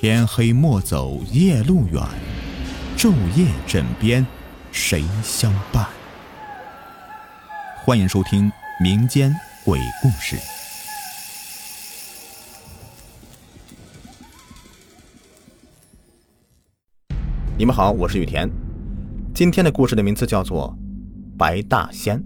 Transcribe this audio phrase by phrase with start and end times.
[0.00, 2.00] 天黑莫走夜路远，
[2.96, 4.24] 昼夜枕边
[4.70, 5.84] 谁相伴？
[7.84, 8.48] 欢迎收听
[8.80, 9.34] 民间
[9.64, 10.36] 鬼故事。
[17.56, 18.48] 你们好，我是雨田。
[19.34, 20.78] 今天的故事的名字叫做
[21.36, 22.20] 《白大仙》。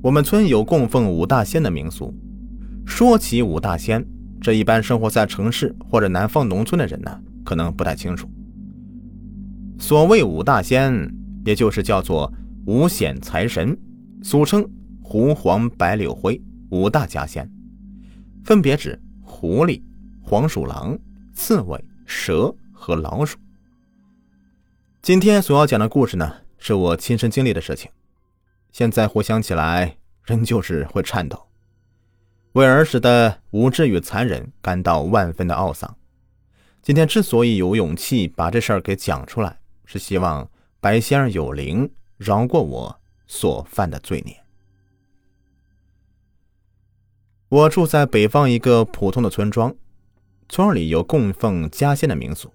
[0.00, 2.14] 我们村有供奉五大仙的民俗。
[2.86, 4.04] 说起五大仙，
[4.40, 8.28] 这一般生活在城市或者南方农村的人呢，可能不太清楚。
[9.78, 11.10] 所谓五大仙，
[11.44, 12.32] 也就是叫做
[12.66, 13.76] 五显财神，
[14.22, 14.68] 俗称
[15.02, 17.50] 狐、黄、白、柳、灰五大家仙，
[18.44, 19.82] 分别指狐狸、
[20.22, 20.96] 黄鼠狼、
[21.34, 23.38] 刺猬、蛇和老鼠。
[25.02, 27.90] 今天所要讲的故事呢，是我亲身经历的事情，
[28.72, 31.38] 现在回想起来，仍旧是会颤抖。
[32.54, 35.96] 为儿时的无知与残忍感到万分的懊丧。
[36.80, 40.48] 今天之所以有勇气把这事儿给讲出来，是希望
[40.80, 44.36] 白仙儿有灵，饶过我所犯的罪孽。
[47.48, 49.74] 我住在北方一个普通的村庄，
[50.48, 52.52] 村里有供奉家仙的民俗。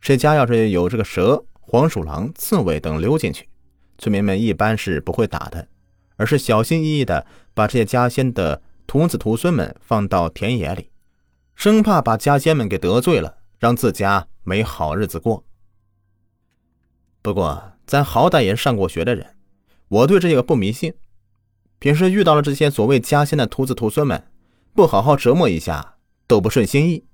[0.00, 3.50] 谁家要是有这个蛇、黄鼠狼、刺猬等溜进去，
[3.98, 5.68] 村民们一般是不会打的，
[6.16, 8.62] 而是小心翼翼的把这些家仙的。
[8.90, 10.90] 徒子徒孙们放到田野里，
[11.54, 15.44] 生怕把家仙们给得罪了，让自家没好日子过。
[17.22, 19.36] 不过，咱好歹也是上过学的人，
[19.86, 20.92] 我对这个不迷信。
[21.78, 24.26] 平时遇到了这些所谓家仙的徒子徒孙们，
[24.74, 25.94] 不好好折磨一下
[26.26, 27.04] 都不顺心意。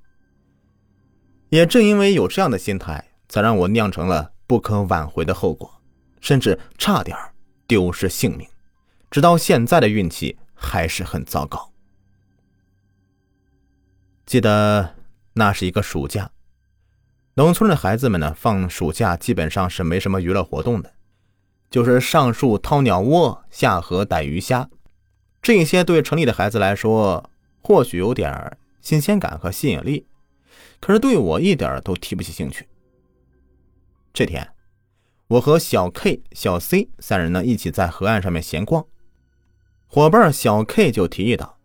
[1.51, 5.83] 也正因为有这样的心态，才让我酿成了不可挽回的后果，
[6.23, 7.15] 甚至差点
[7.67, 8.49] 丢失性命。
[9.11, 10.39] 直到现在的运气。
[10.57, 11.73] 还是很糟糕。
[14.25, 14.97] 记得
[15.35, 16.33] 那是一个暑假，
[17.35, 20.95] 农村的孩子们呢，放暑假基本上是没什么娱乐活动的，
[21.71, 24.69] 就是上树掏鸟窝、下河逮鱼虾。
[25.41, 27.31] 这些对城里的孩子来说，
[27.61, 30.09] 或许有点新鲜感和吸引力，
[30.81, 32.67] 可是对我一点都提不起兴趣。
[34.13, 34.51] 这天，
[35.29, 38.87] 我和小 K、小 C 三人呢，一起在河岸上面闲逛。
[39.89, 41.59] 伙伴小 K 就提议道：“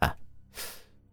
[0.00, 0.16] 哎，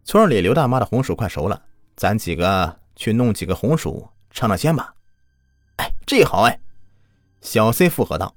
[0.04, 1.62] 村里刘大妈的红薯快熟了，
[1.96, 4.94] 咱几个去弄几个红薯尝尝鲜吧。
[5.76, 6.60] ”“哎，这好哎！”
[7.40, 8.36] 小 C 附和道。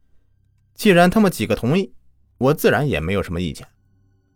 [0.74, 1.94] “既然他们几个同意，
[2.36, 3.66] 我自然也没有什么意见。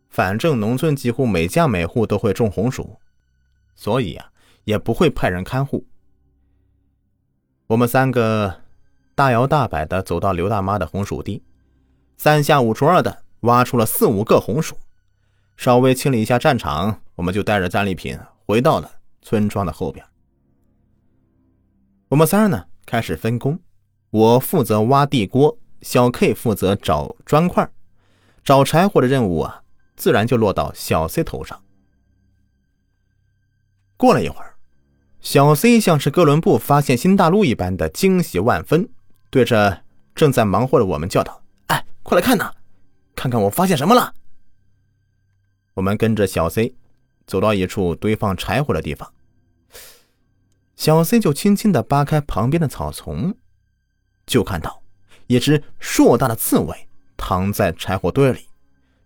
[0.09, 2.99] 反正农村几乎每家每户都会种红薯，
[3.75, 4.31] 所以啊，
[4.65, 5.87] 也不会派人看护。”
[7.69, 8.62] 我们三个
[9.15, 11.43] 大摇大摆的走到刘大妈的红薯地。
[12.22, 14.77] 三下五除二的挖出了四五个红薯，
[15.56, 18.16] 稍微清理一下战场，我们就带着战利品
[18.47, 18.88] 回到了
[19.22, 20.06] 村庄的后边。
[22.11, 23.59] 我们三呢开始分工，
[24.11, 27.69] 我负责挖地锅，小 K 负责找砖块，
[28.44, 29.65] 找柴火的任务啊，
[29.97, 31.61] 自然就落到小 C 头上。
[33.97, 34.55] 过了一会儿，
[35.21, 38.88] 小 C 像是哥伦布发现新大陆一般的惊喜万分，
[39.28, 39.82] 对着
[40.15, 41.42] 正在忙活的我们叫道。
[41.72, 42.53] 哎快来看呐，
[43.16, 44.12] 看看我发现什么了！
[45.72, 46.75] 我们跟着小 C
[47.27, 49.10] 走到一处堆放柴火的地方，
[50.77, 53.34] 小 C 就轻轻的扒开旁边的草丛，
[54.27, 54.82] 就看到
[55.28, 58.47] 一只硕大的刺猬躺在柴火堆里，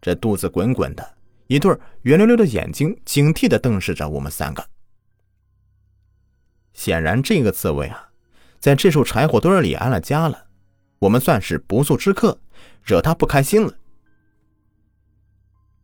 [0.00, 1.14] 这肚子滚滚的，
[1.46, 4.66] 一对圆溜溜的眼睛警惕的瞪视着我们三个。
[6.72, 8.10] 显然，这个刺猬啊，
[8.58, 10.48] 在这处柴火堆里安了家了，
[10.98, 12.40] 我们算是不速之客。
[12.82, 13.74] 惹他不开心了，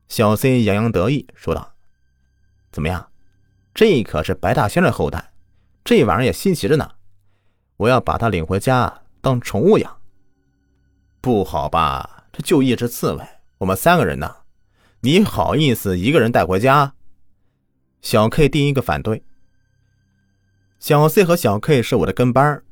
[0.08, 1.74] 小 C 洋洋得意说道
[2.70, 3.10] ：“怎么样，
[3.74, 5.32] 这可是白大仙的后代，
[5.84, 6.90] 这玩意儿也稀奇着呢。
[7.76, 10.00] 我要把它领回家当宠物养。
[11.20, 13.24] ”“不好吧，这就一只刺猬，
[13.58, 14.36] 我们三个人呢，
[15.00, 16.94] 你好意思一个人带回家？”
[18.02, 19.22] 小 K 第一个反对。
[20.80, 22.62] 小 C 和小 K 是我的跟班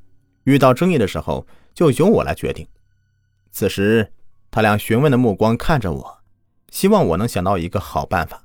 [0.43, 2.67] 遇到争议的时候就由我来决定。
[3.51, 4.13] 此时。
[4.53, 6.19] 他俩询问的目光看着我，
[6.71, 8.45] 希望我能想到一个好办法。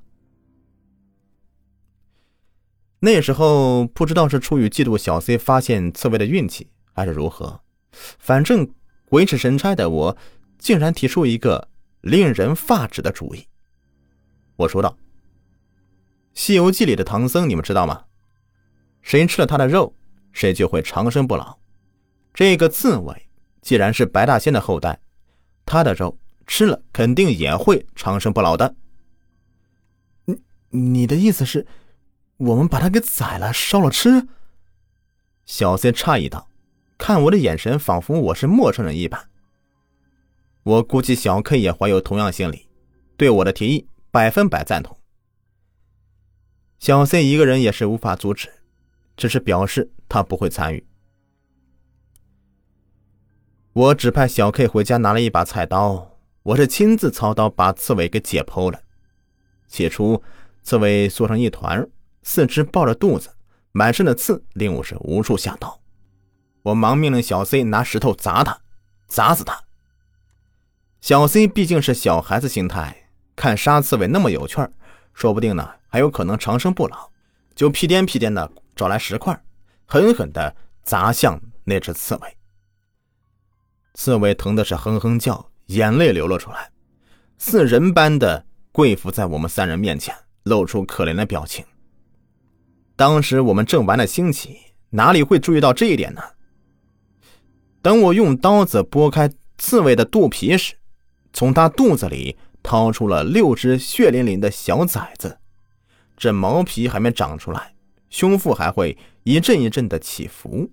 [3.00, 7.60] 那时候不知道是出于嫉妒小 C 发现刺猬的运气，还是如何，
[7.90, 8.72] 反正
[9.08, 10.16] 鬼使神差的我，
[10.60, 11.66] 竟然提出一个
[12.02, 13.48] 令人发指的主意。
[14.54, 14.96] 我说道
[16.40, 18.04] ：“《西游记》里的唐僧，你们知道吗？
[19.02, 19.92] 谁吃了他的肉，
[20.30, 21.58] 谁就会长生不老。
[22.32, 23.25] 这个刺猬
[23.66, 25.00] 既然是白大仙的后代。”
[25.66, 26.16] 他的肉
[26.46, 28.76] 吃了肯定也会长生不老的。
[30.26, 30.38] 你
[30.70, 31.66] 你的意思是，
[32.36, 34.28] 我们把他给宰了，烧了吃？
[35.44, 36.48] 小 C 诧异道，
[36.96, 39.28] 看我的眼神仿佛我是陌生人一般。
[40.62, 42.68] 我估计小 K 也怀有同样心理，
[43.16, 44.96] 对我的提议百分百赞同。
[46.78, 48.48] 小 C 一个人也是无法阻止，
[49.16, 50.86] 只是表示他不会参与。
[53.76, 58.80] 我指派小 K 回家拿了一把菜刀，我是亲自操刀把刺猬给解剖了。
[59.68, 60.22] 起初，
[60.62, 61.86] 刺猬缩成一团，
[62.22, 63.28] 四肢抱着肚子，
[63.72, 65.78] 满身的刺，令我是无处下刀。
[66.62, 68.58] 我忙命令小 C 拿石头砸他，
[69.08, 69.62] 砸死他。
[71.02, 74.72] 小 C 毕竟是小孩子心态，看杀刺猬那么有趣儿，
[75.12, 77.10] 说不定呢还有可能长生不老，
[77.54, 79.38] 就屁颠屁颠的找来石块，
[79.84, 82.35] 狠狠的砸向那只刺猬。
[83.96, 86.70] 刺猬疼的是哼哼叫，眼泪流了出来，
[87.38, 91.64] 似人般的跪伏在我们三人面前，露出可怜的表情。
[92.94, 94.58] 当时我们正玩的兴起，
[94.90, 96.20] 哪里会注意到这一点呢？
[97.80, 100.74] 等我用刀子剥开刺猬的肚皮时，
[101.32, 105.38] 从它肚子里掏出了六只血淋淋的小崽子，
[106.18, 107.74] 这毛皮还没长出来，
[108.10, 110.70] 胸腹还会一阵一阵的起伏。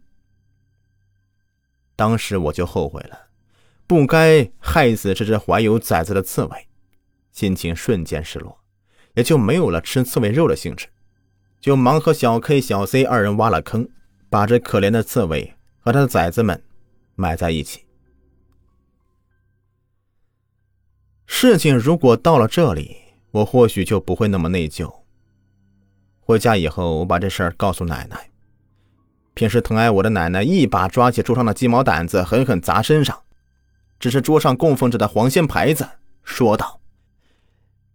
[1.95, 3.28] 当时我就后悔了，
[3.86, 6.68] 不该害死这只怀有崽子的刺猬，
[7.31, 8.60] 心情瞬间失落，
[9.13, 10.88] 也就没有了吃刺猬肉的兴致，
[11.60, 13.88] 就忙和小 K、小 C 二人挖了坑，
[14.30, 16.63] 把这可怜的刺猬和他的崽子们
[17.16, 17.86] 埋在一起。
[21.25, 22.98] 事情如果到了这里，
[23.31, 25.01] 我或许就不会那么内疚。
[26.19, 28.32] 回家以后，我把这事儿告诉奶奶。
[29.33, 33.19] 平时疼爱我的奶奶一把抓起桌上的鸡毛掸子，狠狠砸身上，
[34.00, 35.88] 只是桌上供奉着的黄仙牌子，
[36.24, 36.80] 说道：“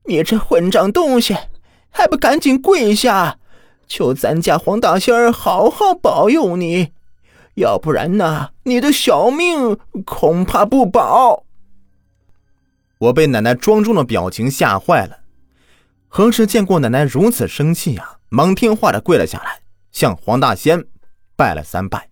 [0.07, 1.37] 你这混账东西，
[1.91, 3.39] 还不赶紧跪下，
[3.87, 6.93] 求咱家黄大仙儿好好保佑你，
[7.55, 11.45] 要不然呢，你的小命恐怕不保。”
[12.99, 15.19] 我被奶奶庄重的表情吓坏了，
[16.09, 18.19] 何时见过奶奶如此生气啊？
[18.29, 19.61] 忙听话的跪了下来，
[19.93, 20.85] 向黄大仙
[21.39, 22.09] 拜了三拜。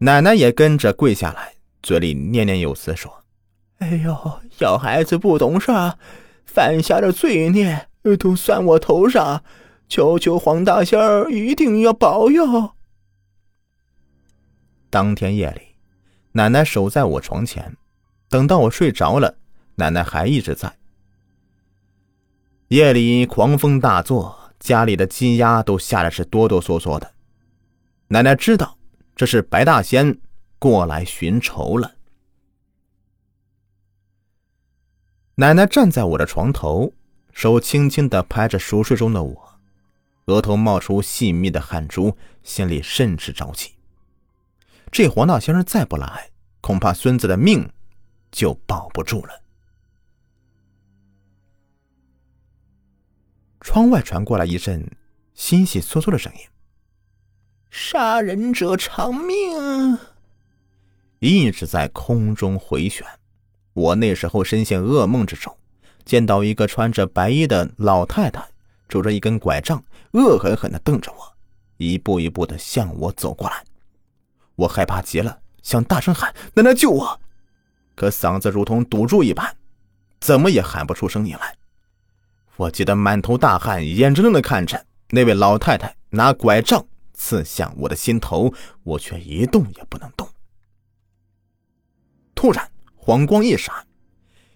[0.00, 3.24] 奶奶也跟着跪下来，嘴里念念有词说
[3.80, 4.14] ：“哎呦，
[4.50, 5.72] 小孩子不懂事，
[6.44, 7.88] 犯下的罪孽
[8.18, 9.42] 都算我头上，
[9.88, 12.74] 求求黄大仙儿一定要保佑。”
[14.90, 15.62] 当天夜里，
[16.32, 17.78] 奶奶守在我床前。
[18.28, 19.38] 等到我睡着了，
[19.76, 20.76] 奶奶还一直在。
[22.68, 27.12] 夜里狂风大作，家里的鸡鸭都吓得是哆哆嗦嗦的。
[28.06, 28.78] 奶奶知道
[29.16, 30.16] 这是白大仙
[30.60, 31.96] 过来寻仇了。
[35.34, 36.92] 奶奶站在我的床头，
[37.32, 39.58] 手轻轻的拍着熟睡中的我，
[40.26, 43.72] 额头冒出细密的汗珠，心里甚是着急。
[44.92, 46.30] 这黄大仙再不来，
[46.60, 47.68] 恐怕孙子的命。
[48.32, 49.42] 就保不住了。
[53.60, 54.90] 窗外传过来一阵
[55.34, 56.40] 悉悉嗦嗦的声音
[57.70, 59.98] ：“杀人者偿命。”
[61.20, 63.06] 一直在空中回旋。
[63.74, 65.56] 我那时候深陷噩梦之中，
[66.04, 68.46] 见到一个穿着白衣的老太太，
[68.88, 71.32] 拄着一根拐杖，恶狠狠的瞪着我，
[71.76, 73.64] 一步一步的向我走过来。
[74.56, 77.20] 我害怕极了，想大声喊：“奶奶救我！”
[77.94, 79.54] 可嗓子如同堵住一般，
[80.20, 81.54] 怎么也喊不出声音来。
[82.60, 88.52] 我急得满头大汗，眼睁睁的看着那位老太太拿拐杖刺向我的心头，
[88.82, 90.28] 我却一动也不能动。
[92.34, 93.74] 突然，黄光一闪，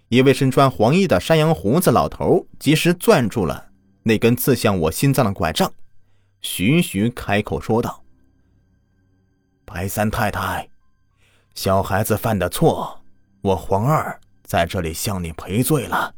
[0.09, 3.69] 一位身穿黄衣的山羊胡子老头及时攥住了
[4.03, 5.73] 那根刺向我心脏的拐杖，
[6.41, 8.03] 徐徐开口说道
[9.65, 10.69] ：“白三太太，
[11.55, 13.01] 小孩子犯的错。”
[13.41, 16.13] 我黄二在这里向你赔罪了，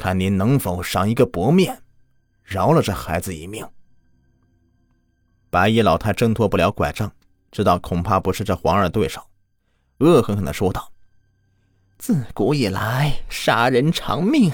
[0.00, 1.82] 看您能否赏一个薄面，
[2.42, 3.68] 饶了这孩子一命。
[5.50, 7.12] 白衣老太挣脱不了拐杖，
[7.50, 9.20] 知道恐怕不是这黄二对手，
[9.98, 10.90] 恶狠狠的说道
[12.00, 14.50] ：“自古以来，杀人偿命，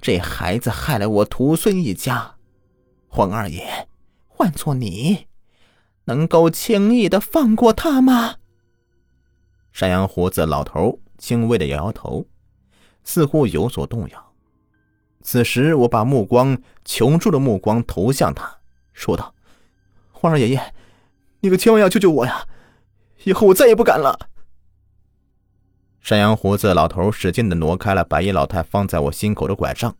[0.00, 2.34] 这孩子害了我徒孙一家，
[3.06, 3.86] 黄二爷，
[4.26, 5.28] 换做你，
[6.06, 8.38] 能够轻易的放过他吗？”
[9.70, 12.26] 山羊胡子老头轻微的摇摇头，
[13.04, 14.23] 似乎有所动摇。
[15.26, 18.58] 此时，我把目光求助的目光投向他，
[18.92, 19.34] 说道
[20.12, 20.74] ：“皇上爷爷，
[21.40, 22.46] 你可千万要救救我呀！
[23.24, 24.28] 以后我再也不敢了。”
[26.02, 29.96] 山羊胡子老头使劲的挪开了白衣老太放在我心口的拐杖，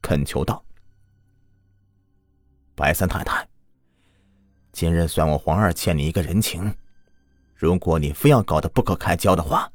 [0.00, 0.64] 恳求道
[2.74, 3.46] ：“白三太太，
[4.72, 6.74] 今日算我黄二欠你一个人情。
[7.54, 9.70] 如果你非要搞得不可开交的话，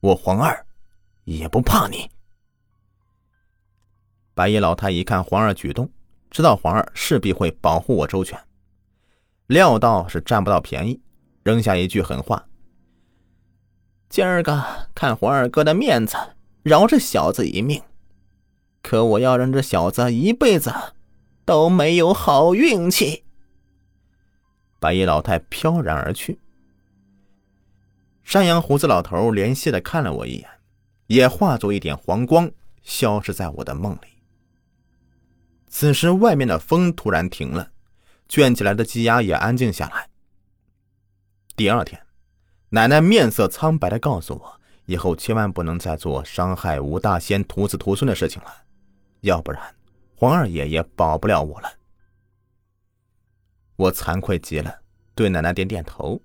[0.00, 0.66] 我黄二
[1.24, 2.10] 也不怕你。”
[4.40, 5.90] 白衣老太一看黄二举动，
[6.30, 8.40] 知道黄二势必会保护我周全，
[9.48, 10.98] 料到是占不到便宜，
[11.42, 12.46] 扔下一句狠话
[14.08, 16.16] ：“今儿个看黄二哥的面子，
[16.62, 17.82] 饶这小子一命。
[18.80, 20.72] 可我要让这小子一辈子
[21.44, 23.24] 都没有好运气。”
[24.80, 26.40] 白衣老太飘然而去。
[28.24, 30.48] 山羊胡子老头怜惜的看了我一眼，
[31.08, 32.50] 也化作一点黄光，
[32.82, 34.09] 消失在我的梦里。
[35.72, 37.70] 此时，外面的风突然停了，
[38.28, 40.10] 圈起来的鸡鸭也安静下来。
[41.54, 42.04] 第二天，
[42.70, 48.52] 奶奶面色苍白的告诉我，以后千万不能再做伤害吴大仙徒子徒孙的事情了，
[49.20, 49.62] 要不然
[50.16, 51.72] 黄二爷也保不了我了。
[53.76, 54.82] 我惭愧极了，
[55.14, 56.20] 对奶奶点点头。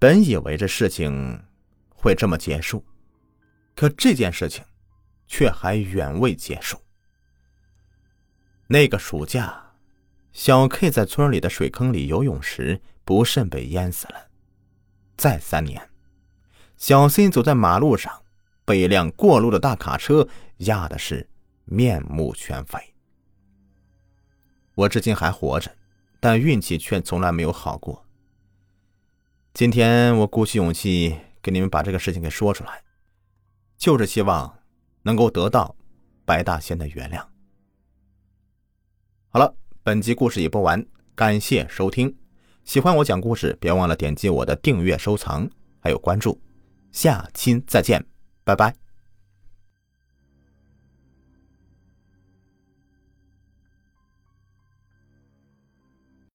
[0.00, 1.44] 本以为这事情
[1.88, 2.84] 会这么结束，
[3.76, 4.64] 可这件事情……
[5.30, 6.76] 却还远未结束。
[8.66, 9.72] 那个暑假，
[10.32, 14.28] 小 K 在村里的水坑里游泳时不慎被淹死了。
[15.16, 15.88] 再三年，
[16.76, 18.22] 小 C 走在马路上，
[18.64, 20.26] 被一辆过路的大卡车
[20.58, 21.28] 压的是
[21.64, 22.78] 面目全非。
[24.74, 25.76] 我至今还活着，
[26.18, 28.04] 但运气却从来没有好过。
[29.54, 32.82] 今天我鼓起勇气给你们把这个事情给说出来，
[33.78, 34.59] 就是希望。
[35.02, 35.74] 能够得到
[36.24, 37.24] 白大仙的原谅。
[39.28, 42.14] 好了，本集故事已播完，感谢收听。
[42.64, 45.48] 喜欢我讲故事，别忘了点击我的订阅、收藏
[45.80, 46.40] 还有关注。
[46.92, 48.04] 下期再见，
[48.44, 48.79] 拜拜。